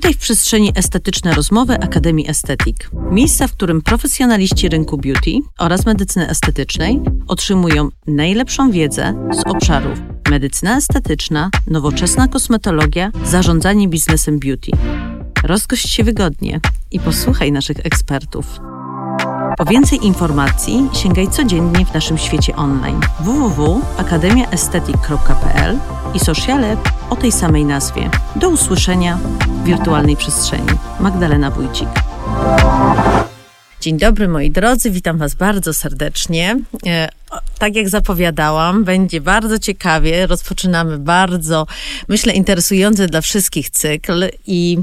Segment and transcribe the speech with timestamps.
[0.00, 2.90] Witaj w przestrzeni estetyczne rozmowy Akademii Estetik.
[3.10, 9.98] Miejsca, w którym profesjonaliści rynku beauty oraz medycyny estetycznej otrzymują najlepszą wiedzę z obszarów
[10.30, 14.70] medycyna estetyczna, nowoczesna kosmetologia, zarządzanie biznesem beauty.
[15.44, 16.60] Rozgość się wygodnie
[16.90, 18.46] i posłuchaj naszych ekspertów.
[19.58, 25.78] Po więcej informacji sięgaj codziennie w naszym świecie online www.akademiaestetyk.pl
[26.14, 26.76] i sociale
[27.10, 28.10] o tej samej nazwie.
[28.36, 29.18] Do usłyszenia
[29.64, 30.68] wirtualnej przestrzeni.
[31.00, 31.88] Magdalena Wójcik.
[33.80, 36.60] Dzień dobry moi drodzy, witam Was bardzo serdecznie.
[36.86, 37.08] E,
[37.58, 40.26] tak jak zapowiadałam, będzie bardzo ciekawie.
[40.26, 41.66] Rozpoczynamy bardzo,
[42.08, 44.78] myślę, interesujący dla wszystkich cykl i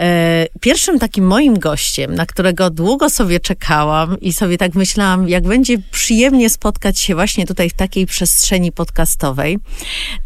[0.00, 5.44] E, pierwszym takim moim gościem, na którego długo sobie czekałam i sobie tak myślałam, jak
[5.44, 9.58] będzie przyjemnie spotkać się właśnie tutaj w takiej przestrzeni podcastowej,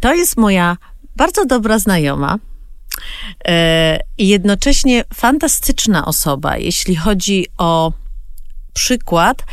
[0.00, 0.76] to jest moja
[1.16, 2.38] bardzo dobra znajoma,
[4.18, 7.92] i jednocześnie fantastyczna osoba, jeśli chodzi o
[8.72, 9.44] przykład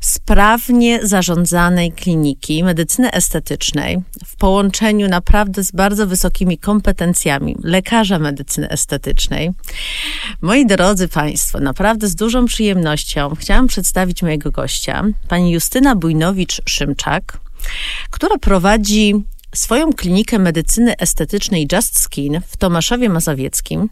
[0.00, 9.50] sprawnie zarządzanej kliniki medycyny estetycznej w połączeniu naprawdę z bardzo wysokimi kompetencjami lekarza medycyny estetycznej.
[10.40, 17.22] Moi drodzy Państwo, naprawdę z dużą przyjemnością chciałam przedstawić mojego gościa, pani Justyna Bujnowicz-Szymczak,
[18.10, 19.14] która prowadzi
[19.56, 23.88] swoją klinikę medycyny estetycznej Just Skin w Tomaszowie Mazowieckim.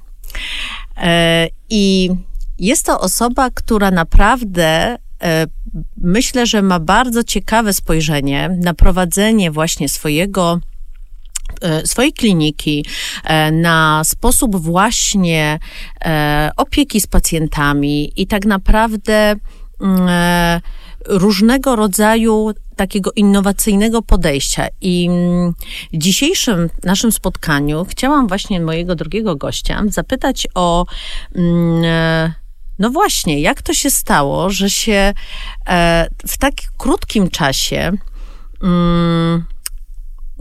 [0.97, 2.11] E, I
[2.59, 5.47] jest to osoba, która naprawdę e,
[5.97, 10.61] myślę, że ma bardzo ciekawe spojrzenie na prowadzenie właśnie swojego
[11.61, 12.87] e, swojej kliniki,
[13.53, 15.59] na sposób właśnie
[16.57, 19.35] opieki z pacjentami i tak naprawdę
[19.81, 20.61] mm,
[21.09, 24.67] różnego rodzaju takiego innowacyjnego podejścia.
[24.81, 25.55] I mm,
[25.93, 30.87] w dzisiejszym naszym spotkaniu chciałam właśnie mojego drugiego gościa zapytać o
[31.35, 32.33] mm,
[32.79, 35.15] no właśnie, jak to się stało, że się
[35.69, 37.93] e, w tak krótkim czasie
[38.63, 39.45] mm,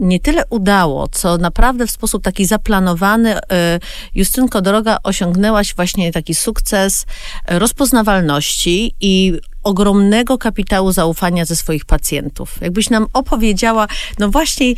[0.00, 3.80] nie tyle udało, co naprawdę w sposób taki zaplanowany e,
[4.14, 7.06] Justynko Droga osiągnęłaś właśnie taki sukces
[7.48, 12.60] rozpoznawalności i ogromnego kapitału zaufania ze swoich pacjentów.
[12.60, 13.86] Jakbyś nam opowiedziała,
[14.18, 14.74] no właśnie,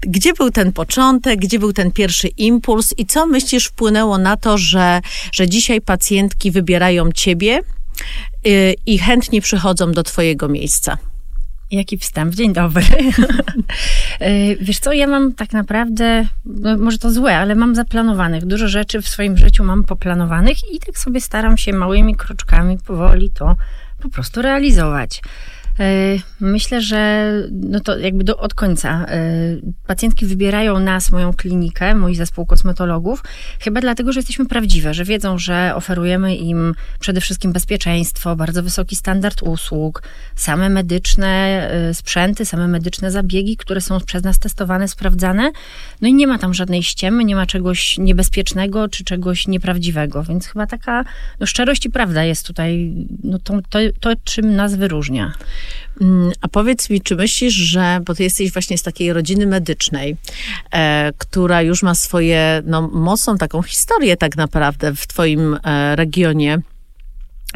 [0.00, 4.58] gdzie był ten początek, gdzie był ten pierwszy impuls i co myślisz wpłynęło na to,
[4.58, 5.00] że,
[5.32, 7.60] że dzisiaj pacjentki wybierają ciebie
[8.44, 10.98] yy, i chętnie przychodzą do twojego miejsca?
[11.72, 12.34] Jaki wstęp?
[12.34, 12.84] Dzień dobry.
[14.22, 18.46] Y, wiesz co, ja mam tak naprawdę, no może to złe, ale mam zaplanowanych.
[18.46, 23.30] Dużo rzeczy w swoim życiu mam poplanowanych i tak sobie staram się małymi kroczkami powoli
[23.30, 23.56] to
[24.02, 25.22] po prostu realizować.
[25.80, 29.06] E, myślę, że no to jakby do, od końca.
[29.08, 29.22] E,
[29.86, 33.22] pacjentki wybierają nas, moją klinikę, mój zespół kosmetologów,
[33.60, 38.96] chyba dlatego, że jesteśmy prawdziwe, że wiedzą, że oferujemy im przede wszystkim bezpieczeństwo, bardzo wysoki
[38.96, 40.02] standard usług,
[40.34, 41.28] same medyczne
[41.70, 45.52] e, sprzęty, same medyczne zabiegi, które są przez nas testowane, sprawdzane.
[46.00, 50.46] No i nie ma tam żadnej ściemy, nie ma czegoś niebezpiecznego czy czegoś nieprawdziwego, więc
[50.46, 51.04] chyba taka
[51.40, 52.92] no, szczerość i prawda jest tutaj
[53.24, 55.32] no, to, to, to czym nas wyróżnia.
[56.00, 60.16] Mm, a powiedz mi, czy myślisz, że, bo ty jesteś właśnie z takiej rodziny medycznej,
[60.72, 66.58] e, która już ma swoje, no, mocną taką historię tak naprawdę w twoim e, regionie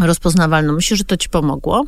[0.00, 0.72] rozpoznawalną.
[0.72, 1.84] Myślisz, że to ci pomogło?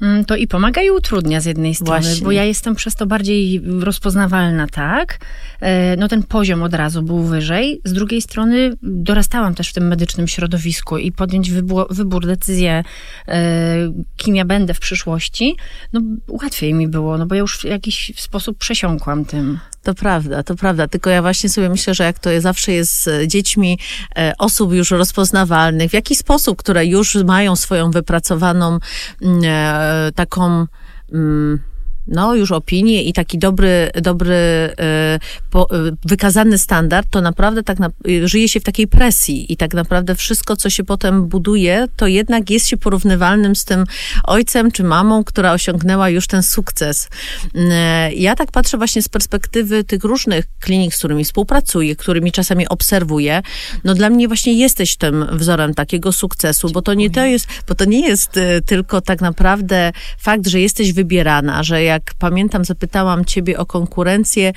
[0.00, 2.24] Mm, to i pomaga i utrudnia z jednej strony, Właśnie.
[2.24, 5.18] bo ja jestem przez to bardziej rozpoznawalna, tak?
[5.60, 7.80] E, no ten poziom od razu był wyżej.
[7.84, 12.84] Z drugiej strony dorastałam też w tym medycznym środowisku i podjąć wybór, wybór decyzję,
[13.28, 15.56] e, kim ja będę w przyszłości,
[15.92, 19.58] no łatwiej mi było, no bo ja już w jakiś sposób przesiąkłam tym.
[19.86, 20.88] To prawda, to prawda.
[20.88, 23.78] Tylko ja właśnie sobie myślę, że jak to zawsze jest z dziećmi
[24.16, 28.78] e, osób już rozpoznawalnych, w jaki sposób, które już mają swoją wypracowaną
[29.22, 30.66] mm, e, taką.
[31.12, 31.60] Mm,
[32.08, 35.18] no, już opinię i taki dobry, dobry e,
[35.50, 37.90] po, e, wykazany standard, to naprawdę tak na,
[38.24, 42.50] żyje się w takiej presji i tak naprawdę wszystko, co się potem buduje, to jednak
[42.50, 43.84] jest się porównywalnym z tym
[44.24, 47.08] ojcem czy mamą, która osiągnęła już ten sukces.
[47.54, 52.68] E, ja tak patrzę właśnie z perspektywy tych różnych klinik, z którymi współpracuję, którymi czasami
[52.68, 53.42] obserwuję.
[53.84, 57.74] No dla mnie właśnie jesteś tym wzorem takiego sukcesu, bo to nie to jest, bo
[57.74, 58.30] to nie jest
[58.66, 64.52] tylko tak naprawdę fakt, że jesteś wybierana, że ja jak pamiętam, zapytałam ciebie o konkurencję,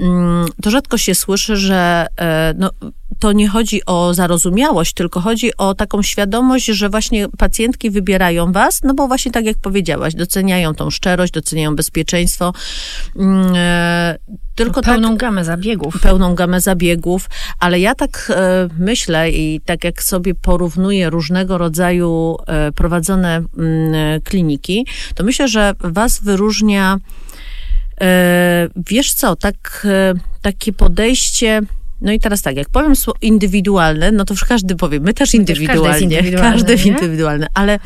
[0.00, 2.70] mm, to rzadko się słyszy, że e, no,
[3.18, 8.82] to nie chodzi o zarozumiałość, tylko chodzi o taką świadomość, że właśnie pacjentki wybierają was,
[8.82, 12.52] no bo właśnie tak jak powiedziałaś, doceniają tą szczerość, doceniają bezpieczeństwo.
[13.16, 14.16] Mm, e,
[14.54, 16.00] tylko pełną tak, gamę zabiegów.
[16.00, 17.30] Pełną gamę zabiegów,
[17.60, 24.20] ale ja tak e, myślę i tak jak sobie porównuję różnego rodzaju e, prowadzone mm,
[24.20, 26.98] kliniki, to myślę, że was wyróżnia
[28.76, 29.86] wiesz co, tak,
[30.42, 31.62] takie podejście
[32.00, 35.34] no i teraz tak, jak powiem słowo indywidualne, no to już każdy powie, my też
[35.34, 37.78] indywidualnie, każdy, każdy indywidualny, ale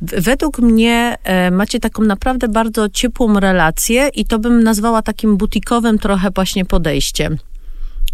[0.00, 5.98] według mnie e, macie taką naprawdę bardzo ciepłą relację i to bym nazwała takim butikowym
[5.98, 7.38] trochę właśnie podejściem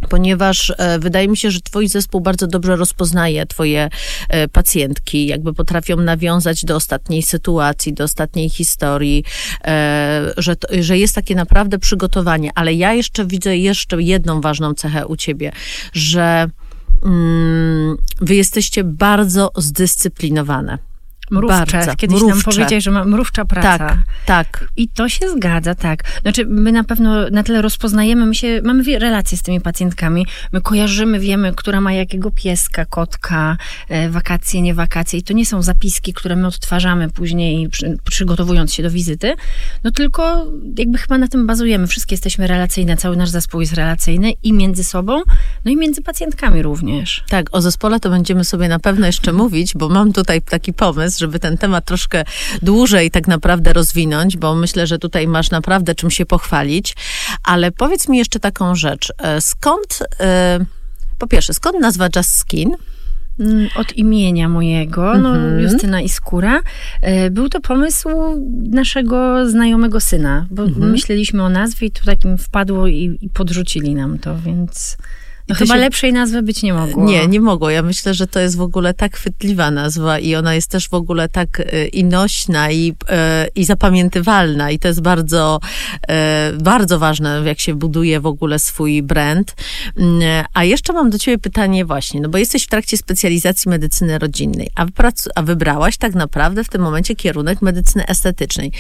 [0.08, 3.88] ponieważ e, wydaje mi się, że twój zespół bardzo dobrze rozpoznaje twoje
[4.28, 9.24] e, pacjentki, jakby potrafią nawiązać do ostatniej sytuacji, do ostatniej historii,
[9.64, 12.50] e, że, że jest takie naprawdę przygotowanie.
[12.54, 15.52] Ale ja jeszcze widzę jeszcze jedną ważną cechę u ciebie,
[15.92, 16.50] że
[17.04, 20.88] mm, wy jesteście bardzo zdyscyplinowane.
[21.30, 21.78] Mrówcze.
[21.78, 21.96] Bardzo.
[21.96, 22.34] Kiedyś mrówcze.
[22.34, 23.78] nam powiedziałeś, że ma mrówcza praca.
[23.78, 24.64] Tak, tak.
[24.76, 26.04] I to się zgadza, tak.
[26.22, 30.60] Znaczy, my na pewno na tyle rozpoznajemy, my się, mamy relacje z tymi pacjentkami, my
[30.60, 33.56] kojarzymy, wiemy, która ma jakiego pieska, kotka,
[33.88, 35.19] e, wakacje, nie wakacje.
[35.19, 39.34] I to nie są zapiski, które my odtwarzamy później, przy, przygotowując się do wizyty,
[39.84, 40.46] no tylko
[40.78, 41.86] jakby chyba na tym bazujemy.
[41.86, 45.22] Wszystkie jesteśmy relacyjne, cały nasz zespół jest relacyjny i między sobą,
[45.64, 47.25] no i między pacjentkami również.
[47.28, 51.17] Tak, o zespole to będziemy sobie na pewno jeszcze mówić, bo mam tutaj taki pomysł,
[51.18, 52.24] żeby ten temat troszkę
[52.62, 56.96] dłużej tak naprawdę rozwinąć, bo myślę, że tutaj masz naprawdę czym się pochwalić.
[57.44, 59.12] Ale powiedz mi jeszcze taką rzecz.
[59.18, 60.58] E, skąd, e,
[61.18, 62.76] po pierwsze, skąd nazwa Just Skin?
[63.40, 65.58] Mm, od imienia mojego, no, mm-hmm.
[65.58, 66.60] Justyna Iskura.
[67.02, 68.08] E, był to pomysł
[68.70, 70.90] naszego znajomego syna, bo mm-hmm.
[70.90, 74.96] myśleliśmy o nazwie i to takim wpadło i, i podrzucili nam to, więc...
[75.48, 75.80] No chyba się...
[75.80, 77.04] lepszej nazwy być nie mogło.
[77.04, 77.70] Nie, nie mogło.
[77.70, 80.94] Ja myślę, że to jest w ogóle tak chwytliwa nazwa i ona jest też w
[80.94, 85.60] ogóle tak e, i nośna i, e, i zapamiętywalna i to jest bardzo,
[86.08, 89.54] e, bardzo ważne, jak się buduje w ogóle swój brand.
[89.96, 94.18] Mm, a jeszcze mam do ciebie pytanie właśnie, no bo jesteś w trakcie specjalizacji medycyny
[94.18, 98.72] rodzinnej, a, wyprac- a wybrałaś tak naprawdę w tym momencie kierunek medycyny estetycznej.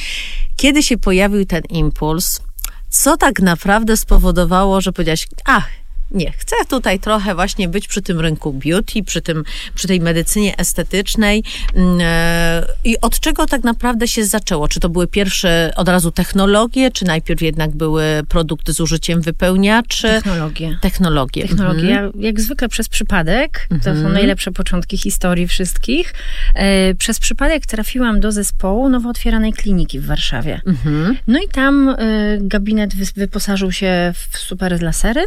[0.56, 2.40] Kiedy się pojawił ten impuls,
[2.88, 5.68] co tak naprawdę spowodowało, że powiedziałaś, ach,
[6.10, 9.44] nie, chcę tutaj trochę właśnie być przy tym rynku beauty, przy, tym,
[9.74, 11.44] przy tej medycynie estetycznej.
[11.74, 14.68] Mm, e, I od czego tak naprawdę się zaczęło?
[14.68, 20.08] Czy to były pierwsze od razu technologie, czy najpierw jednak były produkty z użyciem wypełniaczy?
[20.08, 20.78] Technologie.
[20.80, 21.48] Technologie.
[21.48, 21.98] Technologie.
[22.00, 22.22] Mhm.
[22.22, 24.02] Jak zwykle przez przypadek, to mhm.
[24.02, 26.14] są najlepsze początki historii wszystkich.
[26.54, 30.60] E, przez przypadek trafiłam do zespołu nowo otwieranej kliniki w Warszawie.
[30.66, 31.16] Mhm.
[31.26, 31.94] No i tam e,
[32.40, 35.24] gabinet wyposażył się w super lasery.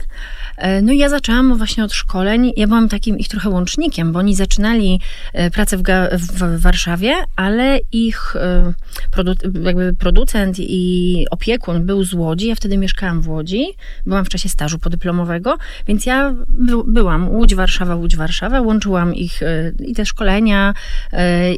[0.82, 2.52] No i ja zaczęłam właśnie od szkoleń.
[2.58, 5.00] Ja byłam takim ich trochę łącznikiem, bo oni zaczynali
[5.34, 5.84] e, pracę w,
[6.18, 8.74] w Warszawie, ale ich e,
[9.12, 9.34] produ
[9.64, 12.48] jakby producent i opiekun był z Łodzi.
[12.48, 13.66] Ja wtedy mieszkałam w Łodzi.
[14.06, 15.58] Byłam w czasie stażu podyplomowego,
[15.88, 18.62] więc ja by byłam Łódź, Warszawa, Łódź, Warszawa.
[18.62, 20.74] Łączyłam ich e, i te szkolenia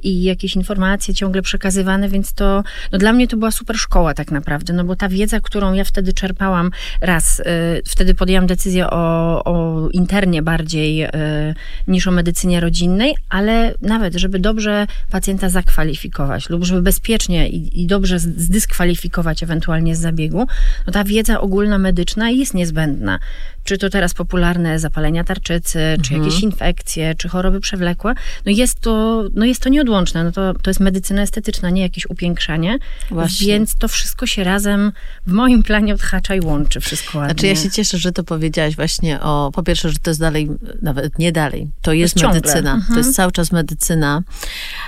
[0.04, 4.32] i jakieś informacje ciągle przekazywane, więc to no dla mnie to była super szkoła tak
[4.32, 6.72] naprawdę, no bo ta wiedza, którą ja wtedy czerpałam,
[7.02, 7.42] raz,
[7.86, 9.03] wtedy podjęłam decyzję o
[9.46, 11.10] o, internie bardziej y,
[11.88, 17.88] niż o medycynie rodzinnej, ale nawet, żeby dobrze pacjenta zakwalifikować lub żeby bezpiecznie i, i
[17.88, 20.48] dobrze zdyskwalifikować ewentualnie z zabiegu,
[20.88, 23.20] no ta wiedza ogólna medyczna jest niezbędna
[23.64, 26.24] czy to teraz popularne zapalenia tarczycy, czy mhm.
[26.24, 28.14] jakieś infekcje, czy choroby przewlekłe,
[28.46, 30.24] no jest to, no jest to nieodłączne.
[30.24, 32.78] No to, to jest medycyna estetyczna, nie jakieś upiększanie.
[33.10, 33.48] Właśnie.
[33.48, 34.92] Więc to wszystko się razem
[35.28, 37.34] w moim planie odhacza i łączy wszystko ładnie.
[37.34, 40.50] Znaczy ja się cieszę, że to powiedziałaś właśnie o, po pierwsze, że to jest dalej,
[40.82, 42.74] nawet nie dalej, to jest, jest medycyna.
[42.74, 42.94] Mhm.
[42.94, 44.22] To jest cały czas medycyna,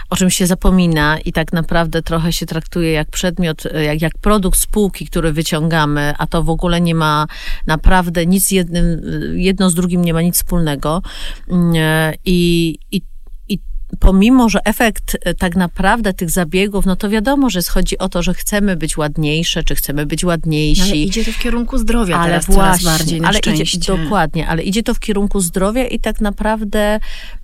[0.09, 4.59] o czym się zapomina i tak naprawdę trochę się traktuje jak przedmiot, jak, jak produkt
[4.59, 7.27] spółki, który wyciągamy, a to w ogóle nie ma
[7.67, 9.01] naprawdę nic jednym,
[9.35, 11.01] jedno z drugim nie ma nic wspólnego.
[11.49, 11.73] Mm,
[12.25, 13.01] I, i
[13.95, 18.23] pomimo, że efekt e, tak naprawdę tych zabiegów, no to wiadomo, że chodzi o to,
[18.23, 20.81] że chcemy być ładniejsze, czy chcemy być ładniejsi.
[20.81, 24.47] Ale idzie to w kierunku zdrowia ale teraz właśnie, coraz bardziej, na ale idzie, Dokładnie,
[24.47, 26.99] ale idzie to w kierunku zdrowia i tak naprawdę,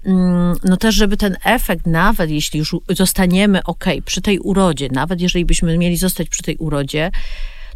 [0.05, 5.21] mm, no też, żeby ten efekt, nawet jeśli już zostaniemy ok przy tej urodzie, nawet
[5.21, 7.11] jeżeli byśmy mieli zostać przy tej urodzie,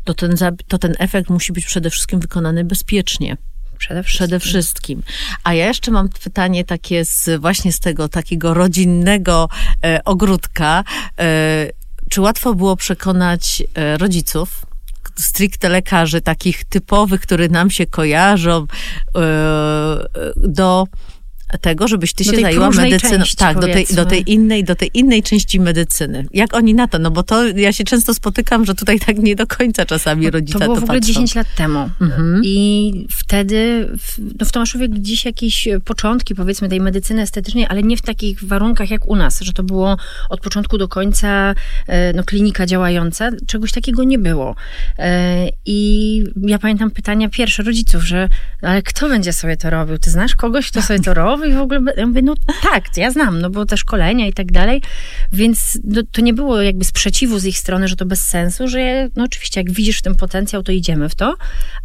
[0.03, 0.36] to ten,
[0.67, 3.38] to ten efekt musi być przede wszystkim wykonany bezpiecznie.
[3.75, 4.17] Przede wszystkim.
[4.27, 5.03] Przede wszystkim.
[5.44, 9.50] A ja jeszcze mam pytanie takie z, właśnie z tego takiego rodzinnego
[9.84, 10.84] e, ogródka.
[11.20, 11.70] E,
[12.10, 14.65] czy łatwo było przekonać e, rodziców
[15.15, 18.67] stricte lekarzy, takich typowych, które nam się kojarzą,
[20.36, 20.88] do
[21.61, 23.17] tego, żebyś ty do się zajęła medycyną.
[23.17, 26.25] Części, tak, do tej, do tej innej, do tej innej części medycyny.
[26.33, 26.99] Jak oni na to?
[26.99, 30.59] No bo to ja się często spotykam, że tutaj tak nie do końca czasami rodzice
[30.59, 31.13] to było to w ogóle patrzą.
[31.13, 31.89] 10 lat temu.
[32.01, 32.41] Mhm.
[32.43, 37.97] I wtedy w, no w Tomaszowie gdzieś jakieś początki, powiedzmy, tej medycyny estetycznej, ale nie
[37.97, 39.97] w takich warunkach jak u nas, że to było
[40.29, 41.55] od początku do końca
[41.87, 43.29] e, no, klinika działająca.
[43.47, 44.55] Czegoś takiego nie było.
[44.99, 48.29] E, I ja pamiętam pytania pierwsze rodziców, że
[48.61, 49.97] ale kto będzie sobie to robił?
[49.97, 51.34] Ty znasz kogoś, kto sobie to robi?
[51.43, 54.51] i w ogóle, ja mówię, no tak, ja znam, no bo te szkolenia i tak
[54.51, 54.81] dalej,
[55.33, 59.09] więc no, to nie było jakby sprzeciwu z ich strony, że to bez sensu, że
[59.15, 61.35] no oczywiście jak widzisz w tym potencjał, to idziemy w to,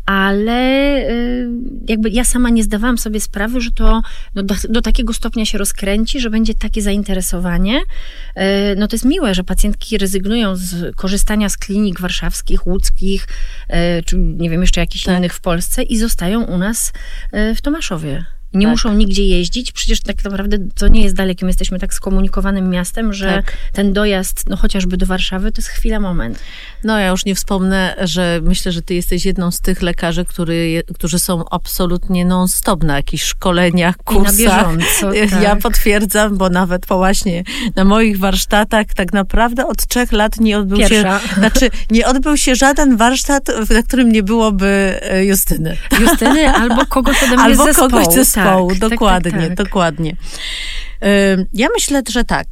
[0.06, 1.48] ale y,
[1.88, 4.02] jakby ja sama nie zdawałam sobie sprawy, że to
[4.34, 7.80] no, do, do, takiego stopnia się rozkręci, że będzie takie zainteresowanie.
[7.80, 8.42] Y,
[8.76, 13.28] no to jest miłe, że pacjentki rezygnują z korzystania z klinik warszawskich, łódzkich,
[13.70, 15.18] y, czy nie wiem, jeszcze jakichś tak.
[15.18, 16.92] innych w Polsce i zostają u nas
[17.32, 18.24] w Tomaszowie.
[18.54, 18.70] Nie tak.
[18.70, 21.44] muszą nigdzie jeździć, przecież tak naprawdę to nie jest dalekie.
[21.44, 23.52] My jesteśmy tak skomunikowanym miastem, że tak.
[23.72, 26.38] ten dojazd, no chociażby do Warszawy, to jest chwila, moment.
[26.84, 30.82] No ja już nie wspomnę, że myślę, że ty jesteś jedną z tych lekarzy, który,
[30.94, 34.38] którzy są absolutnie non-stop na jakichś szkoleniach, kursach.
[34.38, 35.42] I na bieżąco, tak.
[35.42, 37.44] Ja potwierdzam, bo nawet po właśnie
[37.76, 41.20] na moich warsztatach tak naprawdę od trzech lat nie odbył Pierwsza.
[41.20, 45.76] się, znaczy nie odbył się żaden warsztat, na którym nie byłoby e, Justyny.
[46.00, 47.90] Justyny albo kogoś ode mnie albo zespołu.
[47.90, 50.16] kogoś zespołu zespołu, tak, dokładnie, tak, tak, dokładnie.
[51.52, 52.46] Ja myślę, że tak.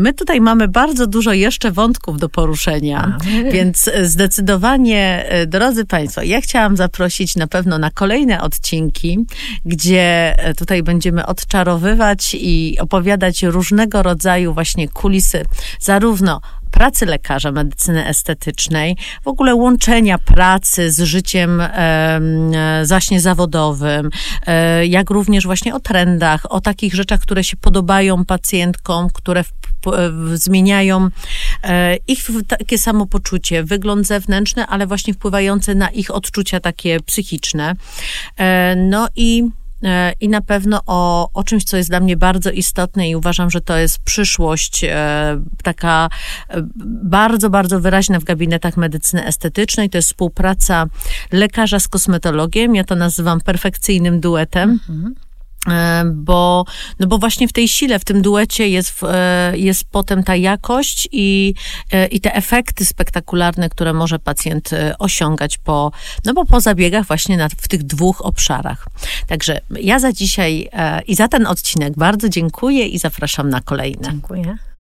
[0.00, 6.22] My tutaj mamy bardzo dużo jeszcze wątków do poruszenia, A, więc zdecydowanie, e, drodzy Państwo,
[6.22, 9.18] ja chciałam zaprosić na pewno na kolejne odcinki,
[9.64, 15.44] gdzie e, tutaj będziemy odczarowywać i opowiadać różnego rodzaju właśnie kulisy,
[15.80, 22.20] zarówno pracy lekarza medycyny estetycznej, w ogóle łączenia pracy z życiem e,
[22.82, 24.10] zaśnie zawodowym,
[24.46, 29.52] e, jak również właśnie o trendach, o takich rzeczach, które się podobają pacjentkom, które w,
[29.86, 31.08] w, zmieniają
[31.62, 37.74] e, ich takie samopoczucie, wygląd zewnętrzny, ale właśnie wpływające na ich odczucia takie psychiczne.
[38.36, 39.59] E, no i E,
[40.20, 43.60] i na pewno o, o czymś, co jest dla mnie bardzo istotne i uważam, że
[43.60, 46.08] to jest przyszłość e, taka
[46.48, 46.62] e,
[47.02, 49.90] bardzo, bardzo wyraźna w gabinetach medycyny estetycznej.
[49.90, 50.86] To jest współpraca
[51.32, 52.74] lekarza z kosmetologiem.
[52.74, 54.70] Ja to nazywam perfekcyjnym duetem.
[54.70, 55.14] Mhm.
[55.68, 56.64] E, bo,
[57.00, 61.08] no bo właśnie w tej sile, w tym duecie jest, e, jest potem ta jakość
[61.12, 61.54] i,
[61.92, 65.92] e, i te efekty spektakularne, które może pacjent osiągać po,
[66.24, 68.86] no bo po zabiegach właśnie na, w tych dwóch obszarach.
[69.26, 70.68] Także ja za dzisiaj
[71.06, 74.08] i za ten odcinek bardzo dziękuję i zapraszam na kolejne.
[74.10, 74.69] Dziękuję.